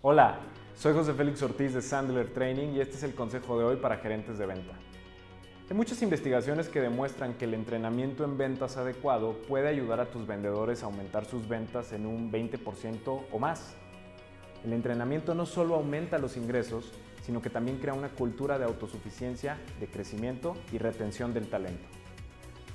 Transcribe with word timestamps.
Hola, 0.00 0.38
soy 0.76 0.94
José 0.94 1.12
Félix 1.12 1.42
Ortiz 1.42 1.74
de 1.74 1.82
Sandler 1.82 2.32
Training 2.32 2.68
y 2.68 2.80
este 2.80 2.94
es 2.94 3.02
el 3.02 3.16
consejo 3.16 3.58
de 3.58 3.64
hoy 3.64 3.76
para 3.78 3.96
gerentes 3.96 4.38
de 4.38 4.46
venta. 4.46 4.74
Hay 5.68 5.76
muchas 5.76 6.00
investigaciones 6.02 6.68
que 6.68 6.80
demuestran 6.80 7.34
que 7.34 7.46
el 7.46 7.54
entrenamiento 7.54 8.22
en 8.22 8.38
ventas 8.38 8.76
adecuado 8.76 9.32
puede 9.48 9.66
ayudar 9.66 9.98
a 9.98 10.08
tus 10.08 10.24
vendedores 10.24 10.84
a 10.84 10.86
aumentar 10.86 11.24
sus 11.24 11.48
ventas 11.48 11.92
en 11.92 12.06
un 12.06 12.30
20% 12.30 13.22
o 13.32 13.38
más. 13.40 13.74
El 14.64 14.72
entrenamiento 14.72 15.34
no 15.34 15.46
solo 15.46 15.74
aumenta 15.74 16.18
los 16.18 16.36
ingresos, 16.36 16.92
sino 17.22 17.42
que 17.42 17.50
también 17.50 17.78
crea 17.78 17.94
una 17.94 18.10
cultura 18.10 18.56
de 18.56 18.66
autosuficiencia, 18.66 19.58
de 19.80 19.88
crecimiento 19.88 20.54
y 20.70 20.78
retención 20.78 21.34
del 21.34 21.50
talento. 21.50 21.88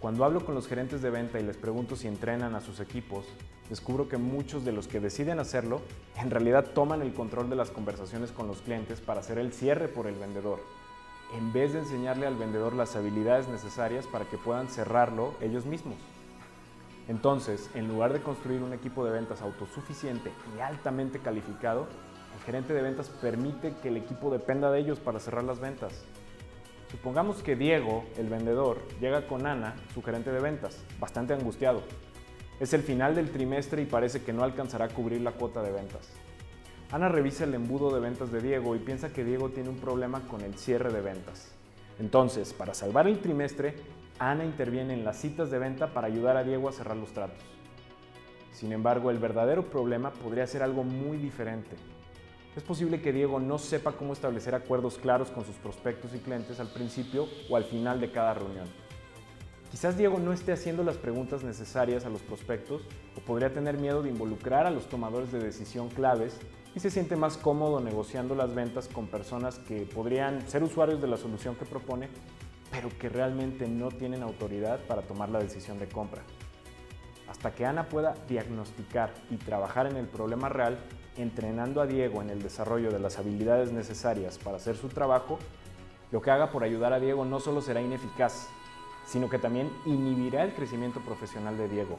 Cuando 0.00 0.24
hablo 0.24 0.46
con 0.46 0.54
los 0.54 0.66
gerentes 0.66 1.02
de 1.02 1.10
venta 1.10 1.38
y 1.38 1.42
les 1.42 1.58
pregunto 1.58 1.94
si 1.94 2.08
entrenan 2.08 2.54
a 2.54 2.62
sus 2.62 2.80
equipos, 2.80 3.26
descubro 3.68 4.08
que 4.08 4.16
muchos 4.16 4.64
de 4.64 4.72
los 4.72 4.88
que 4.88 4.98
deciden 4.98 5.38
hacerlo 5.38 5.82
en 6.16 6.30
realidad 6.30 6.70
toman 6.72 7.02
el 7.02 7.12
control 7.12 7.50
de 7.50 7.56
las 7.56 7.70
conversaciones 7.70 8.32
con 8.32 8.46
los 8.46 8.62
clientes 8.62 9.02
para 9.02 9.20
hacer 9.20 9.36
el 9.36 9.52
cierre 9.52 9.88
por 9.88 10.06
el 10.06 10.14
vendedor, 10.14 10.58
en 11.36 11.52
vez 11.52 11.74
de 11.74 11.80
enseñarle 11.80 12.26
al 12.26 12.36
vendedor 12.36 12.72
las 12.72 12.96
habilidades 12.96 13.48
necesarias 13.48 14.06
para 14.06 14.24
que 14.24 14.38
puedan 14.38 14.68
cerrarlo 14.68 15.34
ellos 15.42 15.66
mismos. 15.66 15.98
Entonces, 17.06 17.68
en 17.74 17.86
lugar 17.86 18.14
de 18.14 18.22
construir 18.22 18.62
un 18.62 18.72
equipo 18.72 19.04
de 19.04 19.12
ventas 19.12 19.42
autosuficiente 19.42 20.32
y 20.56 20.60
altamente 20.60 21.18
calificado, 21.18 21.88
el 22.38 22.42
gerente 22.46 22.72
de 22.72 22.80
ventas 22.80 23.10
permite 23.10 23.74
que 23.82 23.88
el 23.88 23.98
equipo 23.98 24.30
dependa 24.30 24.70
de 24.70 24.80
ellos 24.80 24.98
para 24.98 25.20
cerrar 25.20 25.44
las 25.44 25.60
ventas. 25.60 25.92
Supongamos 26.90 27.42
que 27.42 27.54
Diego, 27.54 28.04
el 28.18 28.28
vendedor, 28.28 28.78
llega 29.00 29.28
con 29.28 29.46
Ana, 29.46 29.76
su 29.94 30.02
gerente 30.02 30.32
de 30.32 30.40
ventas, 30.40 30.84
bastante 30.98 31.32
angustiado. 31.32 31.82
Es 32.58 32.72
el 32.74 32.82
final 32.82 33.14
del 33.14 33.30
trimestre 33.30 33.80
y 33.80 33.86
parece 33.86 34.22
que 34.22 34.32
no 34.32 34.42
alcanzará 34.42 34.86
a 34.86 34.88
cubrir 34.88 35.20
la 35.20 35.30
cuota 35.32 35.62
de 35.62 35.70
ventas. 35.70 36.10
Ana 36.90 37.08
revisa 37.08 37.44
el 37.44 37.54
embudo 37.54 37.94
de 37.94 38.00
ventas 38.00 38.32
de 38.32 38.40
Diego 38.40 38.74
y 38.74 38.80
piensa 38.80 39.12
que 39.12 39.24
Diego 39.24 39.50
tiene 39.50 39.68
un 39.68 39.78
problema 39.78 40.26
con 40.26 40.40
el 40.40 40.58
cierre 40.58 40.92
de 40.92 41.00
ventas. 41.00 41.52
Entonces, 42.00 42.52
para 42.52 42.74
salvar 42.74 43.06
el 43.06 43.20
trimestre, 43.20 43.76
Ana 44.18 44.44
interviene 44.44 44.92
en 44.92 45.04
las 45.04 45.16
citas 45.16 45.50
de 45.50 45.60
venta 45.60 45.94
para 45.94 46.08
ayudar 46.08 46.36
a 46.36 46.42
Diego 46.42 46.68
a 46.68 46.72
cerrar 46.72 46.96
los 46.96 47.12
tratos. 47.12 47.44
Sin 48.52 48.72
embargo, 48.72 49.12
el 49.12 49.18
verdadero 49.18 49.70
problema 49.70 50.10
podría 50.10 50.46
ser 50.48 50.64
algo 50.64 50.82
muy 50.82 51.18
diferente. 51.18 51.76
Es 52.56 52.64
posible 52.64 53.00
que 53.00 53.12
Diego 53.12 53.38
no 53.38 53.58
sepa 53.58 53.92
cómo 53.92 54.12
establecer 54.12 54.56
acuerdos 54.56 54.98
claros 54.98 55.30
con 55.30 55.44
sus 55.44 55.54
prospectos 55.56 56.14
y 56.14 56.18
clientes 56.18 56.58
al 56.58 56.66
principio 56.66 57.28
o 57.48 57.56
al 57.56 57.64
final 57.64 58.00
de 58.00 58.10
cada 58.10 58.34
reunión. 58.34 58.66
Quizás 59.70 59.96
Diego 59.96 60.18
no 60.18 60.32
esté 60.32 60.50
haciendo 60.50 60.82
las 60.82 60.96
preguntas 60.96 61.44
necesarias 61.44 62.04
a 62.04 62.10
los 62.10 62.22
prospectos 62.22 62.82
o 63.16 63.20
podría 63.20 63.52
tener 63.52 63.78
miedo 63.78 64.02
de 64.02 64.10
involucrar 64.10 64.66
a 64.66 64.70
los 64.70 64.88
tomadores 64.88 65.30
de 65.30 65.38
decisión 65.38 65.90
claves 65.90 66.40
y 66.74 66.80
se 66.80 66.90
siente 66.90 67.14
más 67.14 67.36
cómodo 67.36 67.78
negociando 67.78 68.34
las 68.34 68.52
ventas 68.52 68.88
con 68.88 69.06
personas 69.06 69.60
que 69.60 69.82
podrían 69.82 70.48
ser 70.48 70.64
usuarios 70.64 71.00
de 71.00 71.06
la 71.06 71.16
solución 71.16 71.54
que 71.54 71.66
propone, 71.66 72.08
pero 72.72 72.88
que 72.98 73.08
realmente 73.08 73.68
no 73.68 73.90
tienen 73.90 74.24
autoridad 74.24 74.80
para 74.88 75.02
tomar 75.02 75.28
la 75.28 75.38
decisión 75.38 75.78
de 75.78 75.88
compra. 75.88 76.22
Hasta 77.30 77.52
que 77.52 77.64
Ana 77.64 77.84
pueda 77.84 78.14
diagnosticar 78.28 79.10
y 79.30 79.36
trabajar 79.36 79.86
en 79.86 79.96
el 79.96 80.06
problema 80.06 80.48
real, 80.48 80.78
entrenando 81.16 81.80
a 81.80 81.86
Diego 81.86 82.22
en 82.22 82.30
el 82.30 82.42
desarrollo 82.42 82.90
de 82.90 82.98
las 82.98 83.18
habilidades 83.18 83.70
necesarias 83.70 84.36
para 84.38 84.56
hacer 84.56 84.76
su 84.76 84.88
trabajo, 84.88 85.38
lo 86.10 86.20
que 86.20 86.32
haga 86.32 86.50
por 86.50 86.64
ayudar 86.64 86.92
a 86.92 86.98
Diego 86.98 87.24
no 87.24 87.38
solo 87.38 87.62
será 87.62 87.80
ineficaz, 87.80 88.48
sino 89.06 89.30
que 89.30 89.38
también 89.38 89.70
inhibirá 89.86 90.42
el 90.42 90.54
crecimiento 90.54 91.00
profesional 91.00 91.56
de 91.56 91.68
Diego. 91.68 91.98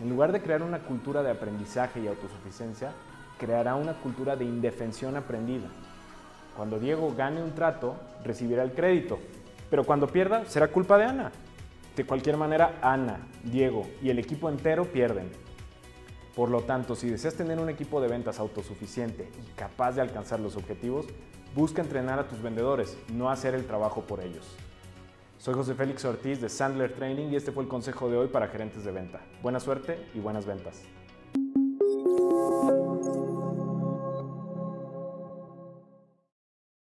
En 0.00 0.08
lugar 0.08 0.32
de 0.32 0.40
crear 0.40 0.62
una 0.62 0.80
cultura 0.80 1.22
de 1.22 1.30
aprendizaje 1.30 2.00
y 2.00 2.06
autosuficiencia, 2.06 2.92
creará 3.38 3.74
una 3.74 3.94
cultura 3.94 4.34
de 4.34 4.44
indefensión 4.46 5.16
aprendida. 5.16 5.68
Cuando 6.56 6.78
Diego 6.78 7.14
gane 7.14 7.42
un 7.42 7.54
trato, 7.54 7.96
recibirá 8.24 8.62
el 8.62 8.72
crédito, 8.72 9.18
pero 9.68 9.84
cuando 9.84 10.06
pierda, 10.06 10.46
será 10.46 10.68
culpa 10.68 10.96
de 10.96 11.04
Ana. 11.04 11.32
De 11.98 12.06
cualquier 12.06 12.36
manera, 12.36 12.78
Ana, 12.80 13.26
Diego 13.42 13.84
y 14.00 14.10
el 14.10 14.20
equipo 14.20 14.48
entero 14.48 14.84
pierden. 14.84 15.32
Por 16.36 16.48
lo 16.48 16.62
tanto, 16.62 16.94
si 16.94 17.10
deseas 17.10 17.34
tener 17.34 17.58
un 17.58 17.68
equipo 17.68 18.00
de 18.00 18.06
ventas 18.06 18.38
autosuficiente 18.38 19.28
y 19.44 19.50
capaz 19.56 19.96
de 19.96 20.02
alcanzar 20.02 20.38
los 20.38 20.54
objetivos, 20.54 21.06
busca 21.56 21.82
entrenar 21.82 22.20
a 22.20 22.28
tus 22.28 22.40
vendedores, 22.40 22.96
no 23.12 23.30
hacer 23.30 23.56
el 23.56 23.66
trabajo 23.66 24.02
por 24.02 24.20
ellos. 24.20 24.46
Soy 25.38 25.54
José 25.54 25.74
Félix 25.74 26.04
Ortiz 26.04 26.40
de 26.40 26.48
Sandler 26.48 26.94
Training 26.94 27.32
y 27.32 27.34
este 27.34 27.50
fue 27.50 27.64
el 27.64 27.68
consejo 27.68 28.08
de 28.08 28.16
hoy 28.16 28.28
para 28.28 28.46
gerentes 28.46 28.84
de 28.84 28.92
venta. 28.92 29.20
Buena 29.42 29.58
suerte 29.58 29.98
y 30.14 30.20
buenas 30.20 30.46
ventas. 30.46 30.84